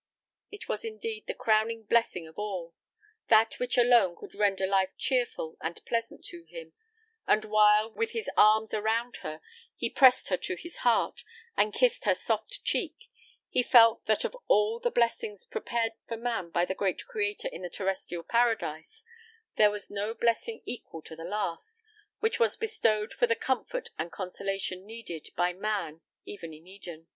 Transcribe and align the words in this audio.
It 0.49 0.67
was 0.67 0.83
indeed 0.83 1.27
the 1.27 1.35
crowning 1.35 1.83
blessing 1.83 2.27
of 2.27 2.39
all; 2.39 2.73
that 3.27 3.59
which 3.59 3.77
alone 3.77 4.15
could 4.15 4.33
render 4.33 4.65
life 4.65 4.89
cheerful 4.97 5.57
and 5.61 5.79
pleasant 5.85 6.25
to 6.25 6.43
him; 6.45 6.73
and 7.27 7.45
while, 7.45 7.91
with 7.93 8.09
his 8.13 8.27
arms 8.35 8.73
around 8.73 9.17
her, 9.17 9.41
he 9.75 9.91
pressed 9.91 10.29
her 10.29 10.37
to 10.37 10.55
his 10.55 10.77
heart, 10.77 11.23
and 11.55 11.71
kissed 11.71 12.05
her 12.05 12.15
soft 12.15 12.63
cheek, 12.63 13.11
he 13.47 13.61
felt 13.61 14.05
that 14.05 14.25
of 14.25 14.35
all 14.47 14.79
the 14.79 14.89
blessings 14.89 15.45
prepared 15.45 15.91
for 16.07 16.17
man 16.17 16.49
by 16.49 16.65
the 16.65 16.73
great 16.73 17.05
Creator 17.05 17.49
in 17.49 17.61
the 17.61 17.69
terrestrial 17.69 18.23
paradise, 18.23 19.03
there 19.55 19.69
was 19.69 19.91
no 19.91 20.15
blessing 20.15 20.63
equal 20.65 21.03
to 21.03 21.15
the 21.15 21.23
last, 21.23 21.83
which 22.21 22.39
was 22.39 22.57
bestowed 22.57 23.13
for 23.13 23.27
the 23.27 23.35
comfort 23.35 23.91
and 23.99 24.11
consolation 24.11 24.83
needed 24.83 25.29
by 25.35 25.53
man 25.53 26.01
even 26.25 26.55
in 26.55 26.65
Eden. 26.65 27.05